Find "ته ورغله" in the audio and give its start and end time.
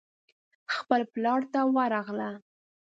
1.51-2.31